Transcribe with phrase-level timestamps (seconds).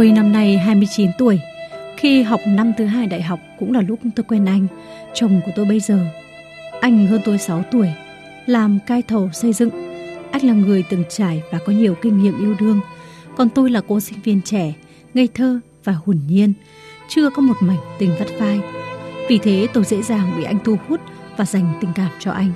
[0.00, 1.40] Tôi năm nay 29 tuổi.
[1.96, 4.66] Khi học năm thứ hai đại học cũng là lúc tôi quen anh,
[5.14, 5.98] chồng của tôi bây giờ.
[6.80, 7.88] Anh hơn tôi 6 tuổi,
[8.46, 9.70] làm cai thầu xây dựng.
[10.30, 12.80] Anh là người từng trải và có nhiều kinh nghiệm yêu đương.
[13.36, 14.72] Còn tôi là cô sinh viên trẻ,
[15.14, 16.52] ngây thơ và hồn nhiên,
[17.08, 18.60] chưa có một mảnh tình vắt vai.
[19.28, 21.00] Vì thế tôi dễ dàng bị anh thu hút
[21.36, 22.52] và dành tình cảm cho anh.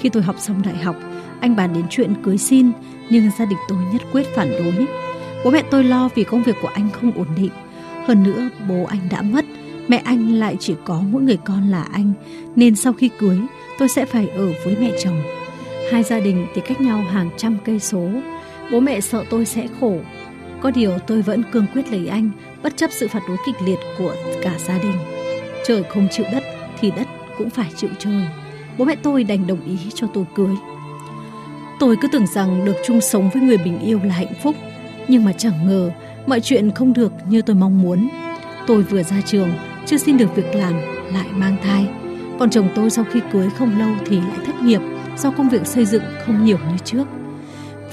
[0.00, 0.96] Khi tôi học xong đại học,
[1.40, 2.70] anh bàn đến chuyện cưới xin,
[3.10, 4.86] nhưng gia đình tôi nhất quyết phản đối.
[5.44, 7.50] Bố mẹ tôi lo vì công việc của anh không ổn định.
[8.06, 9.44] Hơn nữa, bố anh đã mất,
[9.88, 12.12] mẹ anh lại chỉ có mỗi người con là anh,
[12.56, 13.38] nên sau khi cưới,
[13.78, 15.22] tôi sẽ phải ở với mẹ chồng.
[15.92, 18.08] Hai gia đình thì cách nhau hàng trăm cây số.
[18.72, 19.98] Bố mẹ sợ tôi sẽ khổ.
[20.60, 22.30] Có điều tôi vẫn cương quyết lấy anh,
[22.62, 24.96] bất chấp sự phản đối kịch liệt của cả gia đình.
[25.66, 26.44] Trời không chịu đất
[26.80, 27.08] thì đất
[27.38, 28.22] cũng phải chịu trời.
[28.78, 30.54] Bố mẹ tôi đành đồng ý cho tôi cưới.
[31.80, 34.56] Tôi cứ tưởng rằng được chung sống với người mình yêu là hạnh phúc,
[35.08, 35.90] nhưng mà chẳng ngờ
[36.26, 38.08] mọi chuyện không được như tôi mong muốn.
[38.66, 39.50] Tôi vừa ra trường,
[39.86, 40.74] chưa xin được việc làm,
[41.12, 41.86] lại mang thai.
[42.38, 44.80] Còn chồng tôi sau khi cưới không lâu thì lại thất nghiệp
[45.16, 47.04] do công việc xây dựng không nhiều như trước.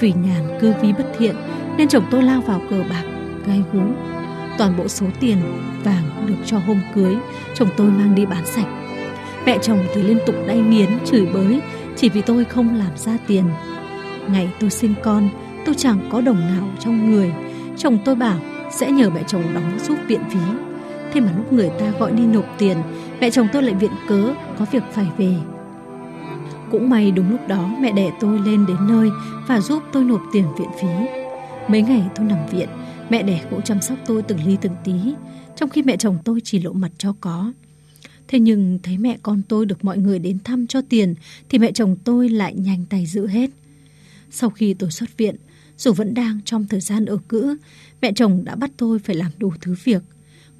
[0.00, 1.36] Vì nhàn cư ví bất thiện
[1.78, 3.04] nên chồng tôi lao vào cờ bạc,
[3.46, 3.80] gai gú.
[4.58, 5.38] Toàn bộ số tiền
[5.84, 7.14] vàng được cho hôm cưới,
[7.54, 8.68] chồng tôi mang đi bán sạch.
[9.46, 11.60] Mẹ chồng thì liên tục đay nghiến, chửi bới
[11.96, 13.44] chỉ vì tôi không làm ra tiền.
[14.28, 15.28] Ngày tôi sinh con,
[15.66, 17.32] tôi chẳng có đồng nào trong người.
[17.78, 18.40] Chồng tôi bảo
[18.72, 20.38] sẽ nhờ mẹ chồng đóng giúp viện phí.
[21.12, 22.76] Thế mà lúc người ta gọi đi nộp tiền,
[23.20, 25.34] mẹ chồng tôi lại viện cớ có việc phải về.
[26.70, 29.10] Cũng may đúng lúc đó mẹ đẻ tôi lên đến nơi
[29.48, 30.88] và giúp tôi nộp tiền viện phí.
[31.68, 32.68] Mấy ngày tôi nằm viện,
[33.10, 34.92] mẹ đẻ cũng chăm sóc tôi từng ly từng tí,
[35.56, 37.52] trong khi mẹ chồng tôi chỉ lộ mặt cho có.
[38.28, 41.14] Thế nhưng thấy mẹ con tôi được mọi người đến thăm cho tiền
[41.48, 43.50] thì mẹ chồng tôi lại nhanh tay giữ hết.
[44.30, 45.36] Sau khi tôi xuất viện,
[45.76, 47.56] dù vẫn đang trong thời gian ở cữ,
[48.02, 50.02] mẹ chồng đã bắt tôi phải làm đủ thứ việc.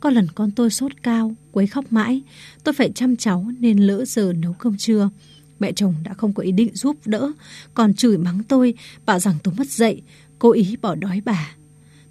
[0.00, 2.23] Có lần con tôi sốt cao, quấy khóc mãi,
[2.64, 5.11] tôi phải chăm cháu nên lỡ giờ nấu cơm trưa.
[5.58, 7.33] Mẹ chồng đã không có ý định giúp đỡ,
[7.74, 8.74] còn chửi mắng tôi,
[9.07, 10.02] bảo rằng tôi mất dậy,
[10.39, 11.51] cố ý bỏ đói bà.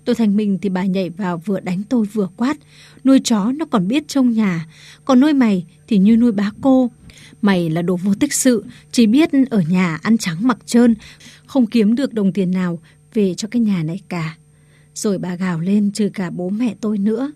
[0.05, 2.57] Tôi thành mình thì bà nhảy vào vừa đánh tôi vừa quát.
[3.03, 4.67] Nuôi chó nó còn biết trông nhà,
[5.05, 6.91] còn nuôi mày thì như nuôi bá cô.
[7.41, 10.95] Mày là đồ vô tích sự, chỉ biết ở nhà ăn trắng mặc trơn,
[11.45, 12.79] không kiếm được đồng tiền nào
[13.15, 14.37] về cho cái nhà này cả.
[14.95, 17.31] Rồi bà gào lên trừ cả bố mẹ tôi nữa.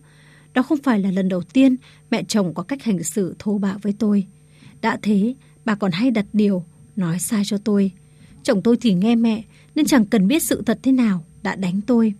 [0.53, 1.75] Đó không phải là lần đầu tiên
[2.11, 4.25] mẹ chồng có cách hành xử thô bạo với tôi.
[4.81, 5.33] Đã thế,
[5.65, 7.91] bà còn hay đặt điều, nói sai cho tôi.
[8.43, 9.43] Chồng tôi thì nghe mẹ,
[9.75, 12.13] nên chẳng cần biết sự thật thế nào, đã đánh tôi.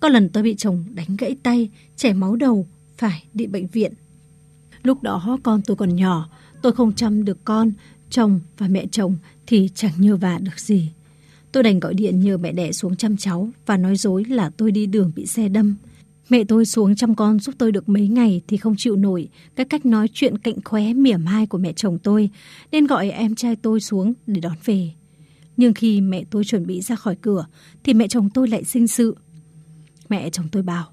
[0.00, 2.66] Có lần tôi bị chồng đánh gãy tay, chảy máu đầu,
[2.98, 3.92] phải đi bệnh viện.
[4.82, 6.28] Lúc đó con tôi còn nhỏ,
[6.62, 7.72] tôi không chăm được con,
[8.10, 10.90] chồng và mẹ chồng thì chẳng nhờ vả được gì.
[11.56, 14.70] Tôi đành gọi điện nhờ mẹ đẻ xuống chăm cháu và nói dối là tôi
[14.70, 15.76] đi đường bị xe đâm.
[16.28, 19.66] Mẹ tôi xuống chăm con giúp tôi được mấy ngày thì không chịu nổi cái
[19.66, 22.30] cách nói chuyện cạnh khóe mỉa mai của mẹ chồng tôi,
[22.72, 24.90] nên gọi em trai tôi xuống để đón về.
[25.56, 27.46] Nhưng khi mẹ tôi chuẩn bị ra khỏi cửa
[27.84, 29.16] thì mẹ chồng tôi lại sinh sự.
[30.08, 30.86] Mẹ chồng tôi bảo,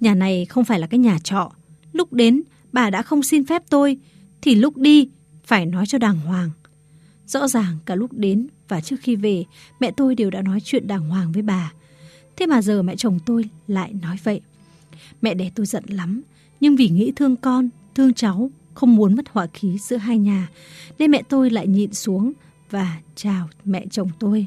[0.00, 1.52] nhà này không phải là cái nhà trọ.
[1.92, 2.42] Lúc đến,
[2.72, 3.98] bà đã không xin phép tôi,
[4.42, 5.08] thì lúc đi,
[5.44, 6.50] phải nói cho đàng hoàng.
[7.26, 9.44] Rõ ràng cả lúc đến và trước khi về,
[9.80, 11.72] mẹ tôi đều đã nói chuyện đàng hoàng với bà.
[12.36, 14.40] Thế mà giờ mẹ chồng tôi lại nói vậy.
[15.22, 16.22] Mẹ đẻ tôi giận lắm,
[16.60, 20.48] nhưng vì nghĩ thương con, thương cháu, không muốn mất hòa khí giữa hai nhà,
[20.98, 22.32] nên mẹ tôi lại nhịn xuống
[22.70, 24.46] và chào mẹ chồng tôi.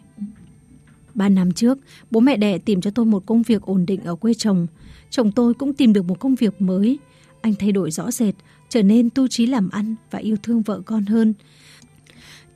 [1.13, 1.77] Ba năm trước,
[2.11, 4.67] bố mẹ đẻ tìm cho tôi một công việc ổn định ở quê chồng.
[5.09, 6.99] Chồng tôi cũng tìm được một công việc mới.
[7.41, 8.35] Anh thay đổi rõ rệt,
[8.69, 11.33] trở nên tu trí làm ăn và yêu thương vợ con hơn.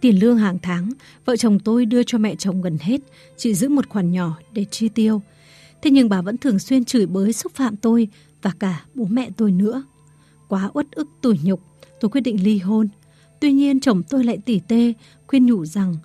[0.03, 0.89] Tiền lương hàng tháng,
[1.25, 3.01] vợ chồng tôi đưa cho mẹ chồng gần hết,
[3.37, 5.21] chỉ giữ một khoản nhỏ để chi tiêu.
[5.81, 8.07] Thế nhưng bà vẫn thường xuyên chửi bới xúc phạm tôi
[8.41, 9.83] và cả bố mẹ tôi nữa.
[10.47, 11.61] Quá uất ức tủi nhục,
[11.99, 12.87] tôi quyết định ly hôn.
[13.39, 14.93] Tuy nhiên chồng tôi lại tỉ tê,
[15.27, 15.95] khuyên nhủ rằng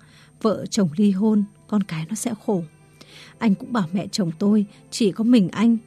[0.41, 2.63] vợ chồng ly hôn, con cái nó sẽ khổ.
[3.37, 5.77] Anh cũng bảo mẹ chồng tôi chỉ có mình anh.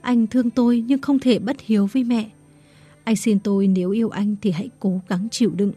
[0.00, 2.30] Anh thương tôi nhưng không thể bất hiếu với mẹ.
[3.04, 5.72] Anh xin tôi nếu yêu anh thì hãy cố gắng chịu đựng.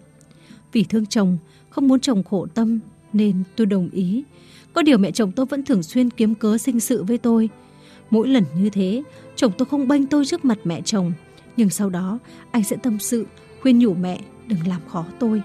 [0.72, 1.38] Vì thương chồng,
[1.76, 2.80] không muốn chồng khổ tâm
[3.14, 4.24] nên tôi đồng ý.
[4.74, 7.50] Có điều mẹ chồng tôi vẫn thường xuyên kiếm cớ sinh sự với tôi.
[8.10, 9.04] Mỗi lần như thế,
[9.36, 11.14] chồng tôi không bênh tôi trước mặt mẹ chồng.
[11.58, 12.20] Nhưng sau đó,
[12.52, 13.26] anh sẽ tâm sự,
[13.62, 15.42] khuyên nhủ mẹ đừng làm khó tôi.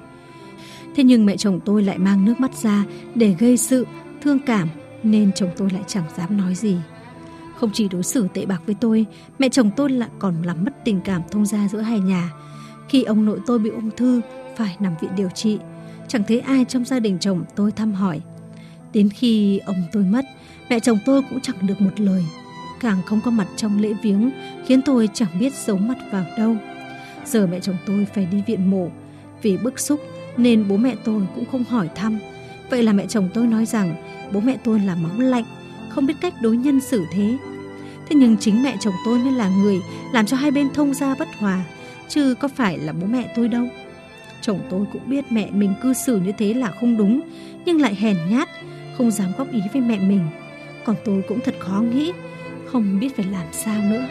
[0.96, 2.84] Thế nhưng mẹ chồng tôi lại mang nước mắt ra
[3.14, 3.86] để gây sự,
[4.22, 4.68] thương cảm
[5.02, 6.76] nên chồng tôi lại chẳng dám nói gì.
[7.56, 9.06] Không chỉ đối xử tệ bạc với tôi,
[9.38, 12.32] mẹ chồng tôi lại còn làm mất tình cảm thông gia giữa hai nhà.
[12.88, 14.20] Khi ông nội tôi bị ung thư,
[14.56, 15.58] phải nằm viện điều trị,
[16.10, 18.20] chẳng thấy ai trong gia đình chồng tôi thăm hỏi.
[18.92, 20.24] Đến khi ông tôi mất,
[20.70, 22.24] mẹ chồng tôi cũng chẳng được một lời.
[22.80, 24.30] càng không có mặt trong lễ viếng,
[24.66, 26.56] khiến tôi chẳng biết giấu mặt vào đâu.
[27.24, 28.88] Giờ mẹ chồng tôi phải đi viện mổ,
[29.42, 30.00] vì bức xúc
[30.36, 32.18] nên bố mẹ tôi cũng không hỏi thăm.
[32.70, 33.94] Vậy là mẹ chồng tôi nói rằng
[34.32, 35.44] bố mẹ tôi là máu lạnh,
[35.88, 37.36] không biết cách đối nhân xử thế.
[38.08, 39.80] Thế nhưng chính mẹ chồng tôi mới là người
[40.12, 41.64] làm cho hai bên thông gia bất hòa,
[42.08, 43.68] chứ có phải là bố mẹ tôi đâu.
[44.40, 47.20] Chồng tôi cũng biết mẹ mình cư xử như thế là không đúng,
[47.64, 48.48] nhưng lại hèn nhát,
[48.98, 50.26] không dám góp ý với mẹ mình.
[50.84, 52.12] Còn tôi cũng thật khó nghĩ,
[52.66, 54.06] không biết phải làm sao nữa.